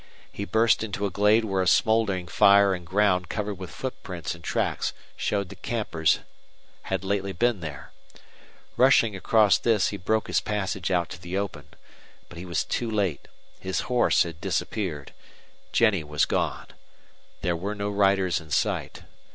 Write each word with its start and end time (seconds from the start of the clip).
He 0.31 0.45
burst 0.45 0.81
into 0.83 1.05
a 1.05 1.11
glade 1.11 1.45
where 1.45 1.61
a 1.61 1.67
smoldering 1.67 2.25
fire 2.27 2.73
and 2.73 2.87
ground 2.87 3.29
covered 3.29 3.59
with 3.59 3.69
footprints 3.69 4.33
and 4.33 4.43
tracks 4.43 4.93
showed 5.15 5.49
that 5.49 5.61
campers 5.61 6.21
had 6.85 7.03
lately 7.03 7.33
been. 7.33 7.61
Rushing 8.77 9.15
across 9.15 9.59
this, 9.59 9.89
he 9.89 9.97
broke 9.97 10.25
his 10.25 10.41
passage 10.41 10.89
out 10.89 11.09
to 11.11 11.21
the 11.21 11.37
open. 11.37 11.67
But 12.29 12.39
he 12.39 12.45
was 12.45 12.63
too 12.63 12.89
late. 12.89 13.27
His 13.59 13.81
horse 13.81 14.23
had 14.23 14.41
disappeared. 14.41 15.13
Jennie 15.71 16.03
was 16.03 16.25
gone. 16.25 16.69
There 17.41 17.55
were 17.55 17.75
no 17.75 17.91
riders 17.91 18.41
in 18.41 18.49
sight. 18.49 19.03